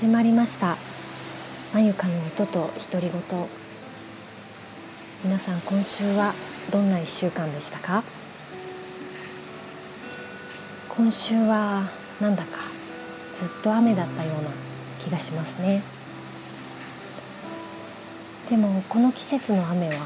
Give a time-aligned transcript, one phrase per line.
[0.00, 0.78] 始まりました。
[1.74, 3.20] まゆかの音と独り言。
[5.22, 6.32] 皆さん今週は
[6.72, 8.02] どんな1週間でしたか？
[10.88, 11.82] 今週は
[12.18, 12.48] なんだか
[13.30, 14.48] ずっと雨だったような
[15.04, 15.82] 気がしますね。
[18.48, 19.96] でもこの季節の雨は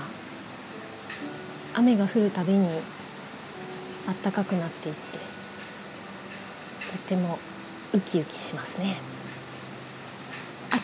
[1.74, 2.68] 雨が降るたびに
[4.24, 5.18] 暖かくなっていって
[6.90, 7.38] とても
[7.92, 8.96] ウキウキしますね。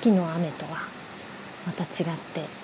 [0.01, 0.79] 秋の雨とは
[1.67, 1.91] また違っ
[2.33, 2.61] て。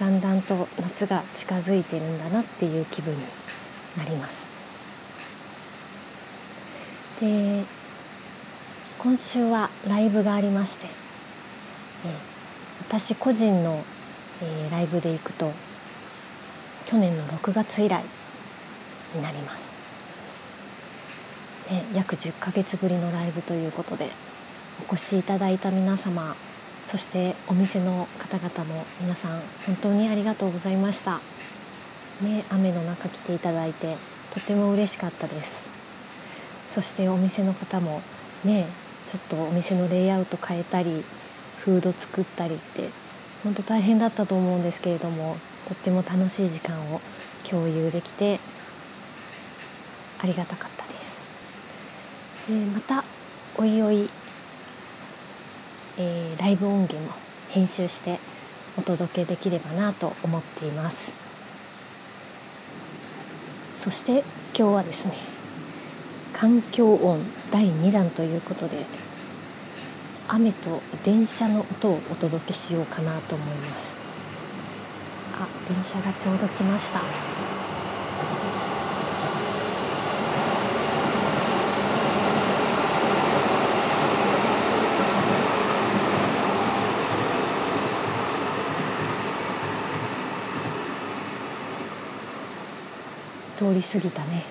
[0.00, 3.20] だんだんと夏が近づいてるんだなっていう気分に
[3.98, 4.48] なります。
[7.20, 7.62] で
[8.98, 12.12] 今週はライブがありまして、えー、
[12.88, 13.84] 私個人の、
[14.42, 15.52] えー、ライブで行くと
[16.86, 18.02] 去年の6月以来
[19.14, 19.74] になります、
[21.70, 24.08] ね、約10ヶ月ぶりのライブということで
[24.88, 26.34] お越しいただいた皆様
[26.86, 31.20] そしてお店の方々も皆さん本当にありがとうございました、
[32.22, 33.96] ね、雨の中来ていただいて
[34.34, 35.70] とても嬉しかったです。
[36.70, 38.00] そしてお店の方も
[38.44, 38.64] ね
[39.08, 41.02] ちょっとお店のレイアウト変えたり
[41.58, 42.88] フード作ったりって
[43.42, 47.00] 本当大変だったと思うんですけれどもとっても楽しい時間を
[47.48, 48.38] 共有できて
[50.22, 50.79] ありがたかった
[52.48, 53.04] でまた
[53.56, 54.08] おいおい、
[55.98, 57.12] えー、ライブ音源も
[57.50, 58.18] 編集して
[58.78, 61.12] お届けできればなと思っています。
[63.74, 64.24] そして
[64.56, 65.14] 今日はですね
[66.32, 67.18] 環境音
[67.50, 68.84] 第2弾ということで
[70.28, 73.94] 雨と電車の音をお届けしようかなと思います。
[75.40, 77.59] あ電車がちょうど来ました。
[93.60, 94.42] 通り過ぎたね。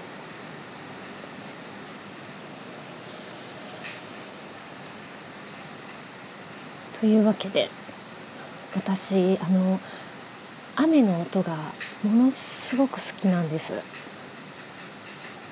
[6.99, 7.69] というわけで
[8.75, 9.79] 私あの
[10.75, 11.55] 雨の音が
[12.03, 13.73] ものすごく好きなんです。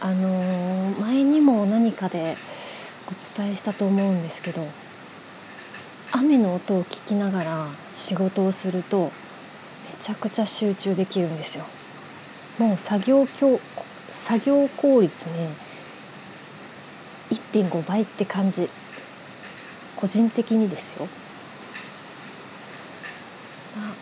[0.01, 2.37] あの前にも何かで
[3.07, 4.63] お伝えしたと思うんですけど
[6.11, 9.09] 雨の音を聞きながら仕事をするとめ
[9.99, 11.65] ちゃくちゃ集中できるんですよ。
[12.57, 15.49] もう作業作業効率ね
[17.29, 18.69] 1.5倍って感じ。
[19.95, 21.07] 個人的にですよ。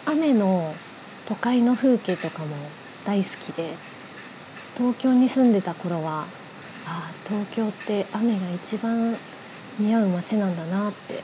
[0.06, 0.76] 雨の
[1.26, 2.56] 都会の風景とかも
[3.06, 3.74] 大好きで
[4.78, 6.26] 東京に住んでた頃はあ
[6.86, 9.16] あ東京って雨が一番
[9.80, 11.24] 似合う街なんだなって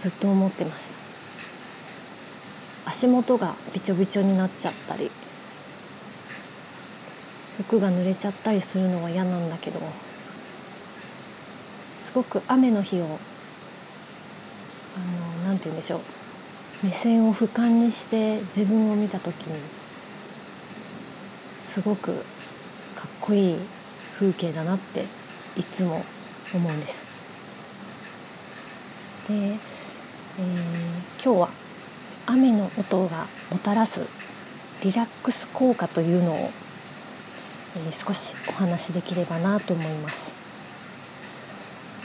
[0.00, 0.90] ずっと思ってまし
[2.84, 2.90] た。
[2.90, 5.10] 足元がびちょびちょになっちゃったり。
[7.58, 9.80] 服が濡れちゃったりするのは嫌なんだけど
[12.00, 13.08] すごく雨の日をあ
[15.44, 16.00] のなんて言うんでしょう
[16.82, 19.58] 目線を俯瞰にして自分を見た時に
[21.64, 22.22] すごくかっ
[23.20, 23.56] こいい
[24.14, 25.04] 風景だなって
[25.58, 26.02] いつも
[26.54, 27.04] 思うんです。
[29.28, 29.56] で、えー、
[31.22, 31.48] 今日は
[32.26, 34.06] 雨の音がもたらす
[34.82, 36.50] リラックス効果というのを、
[37.92, 40.34] 少しお話しできればなと思います。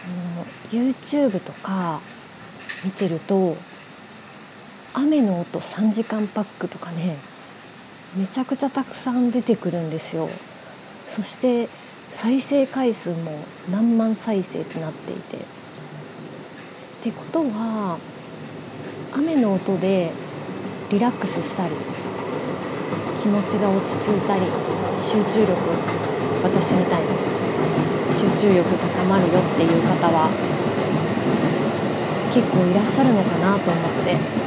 [0.06, 2.00] あの YouTube とか
[2.84, 3.56] 見てると
[4.94, 7.18] 雨の音3時間パックとかね
[8.18, 10.28] めちゃくちゃたくさん出てくるんですよ
[11.06, 11.70] そして
[12.12, 13.32] 再生回数も
[13.72, 15.40] 何万再生ってなっていてっ
[17.04, 17.98] てことは
[19.14, 20.12] 雨の音で
[20.92, 21.74] リラックスしたり
[23.18, 24.42] 気持ちが落ち着いたり
[25.02, 25.52] 集中力
[26.44, 27.08] 私みたいに
[28.14, 30.30] 集中力高まるよっていう方は
[32.32, 34.42] 結構いらっしゃるのかなと思って。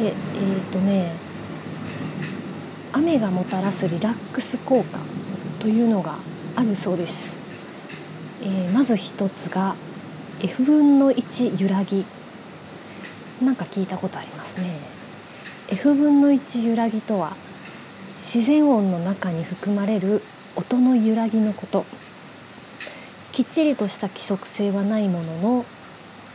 [0.00, 1.12] でえっ、ー、とね
[2.92, 5.00] 雨がもたらすリラックス効果
[5.58, 6.14] というのが
[6.54, 7.34] あるそうです、
[8.42, 9.74] えー、まず一つが
[10.40, 12.04] F 分の1揺らぎ。
[13.42, 14.66] なんか聞いたことありますね
[15.68, 17.36] F 分の1揺らぎとは
[18.16, 20.22] 自然音の中に含まれる
[20.56, 21.84] 音の揺らぎのこと
[23.32, 25.64] きっちりとした規則性はないものの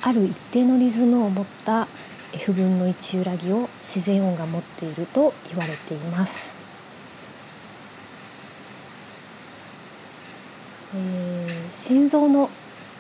[0.02, 1.88] ある一定のリズムを持った
[2.34, 6.56] F 分の1揺らぎを自然音が持っていると言われています。
[10.96, 12.50] えー、心臓の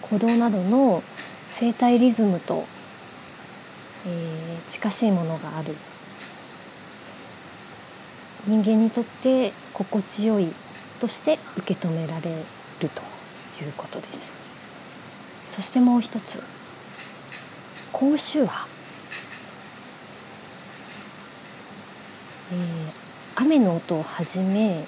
[0.01, 1.03] 鼓動などの
[1.49, 2.65] 生体リズムと、
[4.05, 5.75] えー、近しいものがある。
[8.45, 10.53] 人間にとって心地よい
[10.99, 12.29] として受け止められ
[12.81, 13.01] ると
[13.63, 14.33] いうことです。
[15.47, 16.41] そしてもう一つ。
[17.93, 18.67] 高周波、
[22.51, 24.83] えー、雨の音をはじめ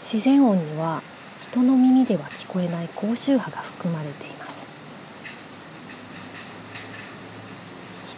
[0.00, 1.00] 自然音には
[1.40, 4.41] 人の耳では聞こえない高周波が含まれています。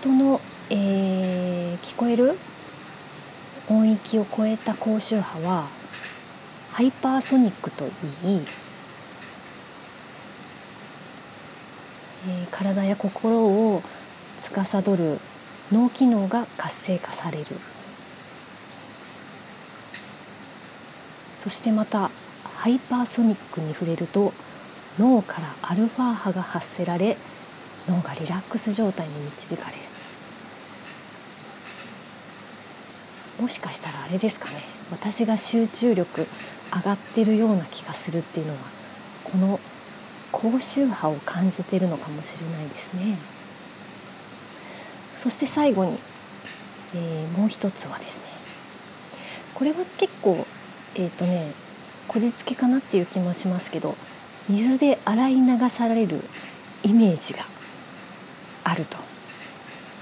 [0.05, 2.37] 人の、えー、聞こえる
[3.71, 5.67] 音域を超えた高周波は
[6.73, 7.93] ハイパーソニックといい、
[12.29, 13.83] えー、体や心を
[14.39, 15.19] 司る
[15.73, 17.45] 脳機能が活性化される。
[21.39, 22.11] そしてまた
[22.45, 24.35] ハイパーソニックに触れると
[24.99, 27.17] 脳からアルファ波が発せられ
[27.89, 29.94] 脳がリラックス状態に導かれる。
[33.41, 34.57] もしかしたらあれですかね。
[34.91, 36.27] 私が集中力
[36.73, 38.59] 上がってるような気がするっていうのは
[39.25, 39.61] この
[40.31, 43.17] 高周波を感じてるのかもしれないですね。
[45.17, 45.99] そして最後に、
[46.95, 48.25] えー、もう一つはですね。
[49.55, 50.47] これは結構
[50.95, 51.53] えっ、ー、とね
[52.09, 53.97] こじつけかなっていう気もしますけど
[54.49, 56.21] 水で洗い流される
[56.83, 57.45] イメージが
[58.65, 58.99] あると。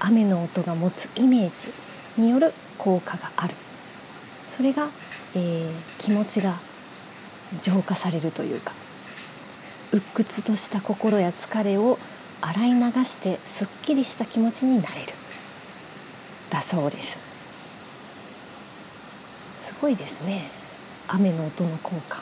[0.05, 1.71] 雨の音が持つイメージ。
[2.17, 3.53] による効果がある。
[4.47, 4.87] それが、
[5.35, 6.53] えー、気持ちが
[7.61, 8.71] 浄化されるというか
[9.91, 11.97] 鬱屈とした心や疲れを
[12.41, 15.13] 洗い流してすっきりした気持ちになれる。
[16.49, 17.17] だそうです。
[19.55, 20.49] すごいですね。
[21.07, 22.21] 雨の音の効果。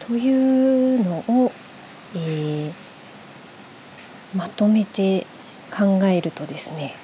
[0.00, 1.52] というのを、
[2.16, 2.72] えー、
[4.36, 5.26] まとめて
[5.70, 6.96] 考えるとですね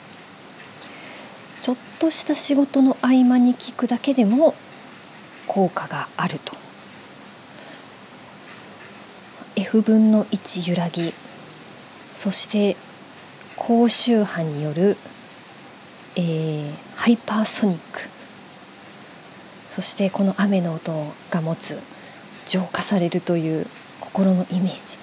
[1.68, 4.54] ちょっとした仕事の合間に聞くだけでも
[5.46, 6.56] 効果があると。
[9.54, 11.12] F 分の1揺らぎ。
[12.14, 12.78] そして
[13.54, 14.96] 高周波による、
[16.16, 18.08] えー、ハイパーソニック。
[19.68, 20.92] そしてこの雨の音
[21.30, 21.78] が持つ
[22.46, 23.66] 浄化されるという
[24.00, 24.96] 心のイメージ。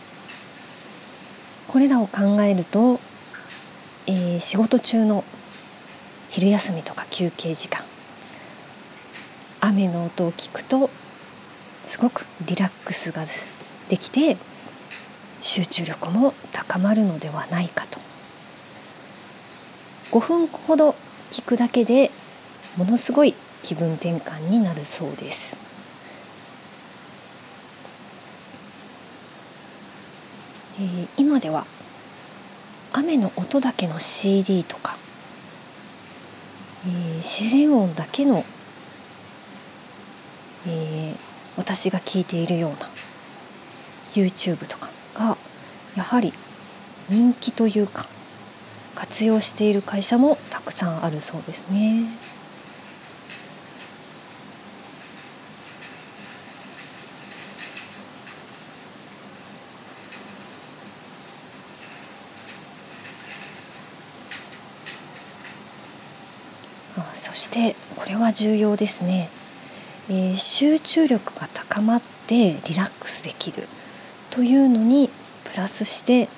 [1.67, 2.99] これらを考えると、
[4.07, 5.23] えー、仕事中の
[6.35, 7.81] 昼休みとか休憩時間
[9.61, 10.89] 雨の音を聞くと
[11.85, 13.23] すごくリラックスが
[13.87, 14.35] できて
[15.39, 18.01] 集中力も高まるのではないかと
[20.11, 20.93] 5分ほど
[21.31, 22.11] 聞くだけで
[22.75, 23.33] ものすごい
[23.63, 25.57] 気分転換になるそうです。
[31.15, 31.65] 今では
[32.91, 34.97] 雨の音だけの CD とか
[36.87, 38.43] えー、自然音だけの、
[40.67, 41.15] えー、
[41.57, 42.77] 私が聞いているような
[44.13, 45.37] YouTube とかが
[45.95, 46.33] やはり
[47.09, 48.05] 人気というか
[48.95, 52.05] 活用している会社もたくさんあるそうですね。
[67.35, 69.29] してこれは重要ですね、
[70.09, 73.67] えー、集中力が高まってリラックスできる
[74.31, 75.09] というのに
[75.51, 76.29] プラスして、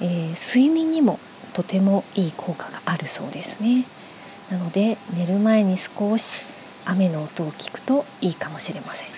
[0.00, 1.18] えー、睡眠にも
[1.52, 3.84] とてもいい効果があるそうですね。
[4.50, 6.46] なので寝る前に少し
[6.84, 9.08] 雨の音を聞くといいかもしれません。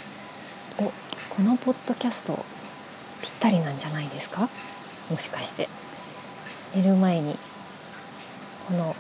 [0.79, 0.93] お
[1.35, 2.45] このポッドキャスト
[3.23, 4.49] ぴったりなんじゃないですか？
[5.11, 5.69] もしかして。
[6.75, 7.37] 寝る前に
[8.69, 8.95] この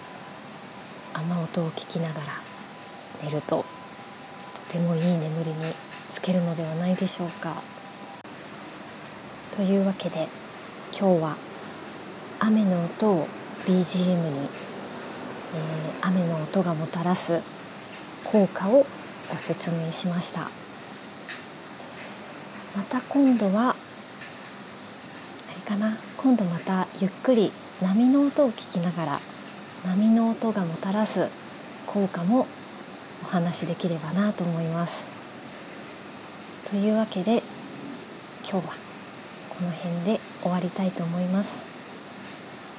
[1.18, 2.26] 雨音を聞きながら
[3.24, 3.64] 寝ると
[4.68, 5.56] とてもいい眠りに
[6.12, 7.76] つけるのではないでしょうか。
[9.56, 10.28] というわけで
[10.92, 11.36] 今日は
[12.40, 13.26] 雨の音を
[13.64, 17.40] BGM に、えー、雨の音がもたらす
[18.24, 18.84] 効果を
[19.30, 20.50] ご説明しました
[22.76, 23.74] また今度はあ
[25.54, 29.20] れかな今度またゆっくり波の音を聞きながら
[29.84, 31.28] 波の音がもたらす
[31.86, 32.46] 効果も
[33.22, 35.08] お話しできればなと思います。
[36.70, 37.42] というわけで
[38.42, 38.74] 今日は
[39.50, 41.64] この辺で終わりたいと思います。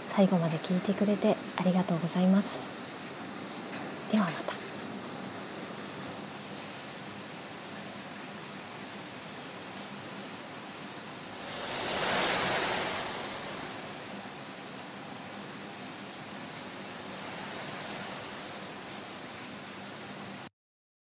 [0.07, 2.67] 最後まで聞いてくれてありがとうございます。
[4.11, 4.56] ではまた。